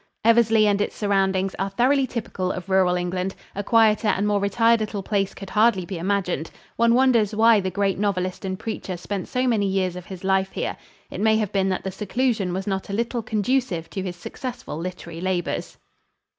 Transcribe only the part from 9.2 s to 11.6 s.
so many years of his life here. It may have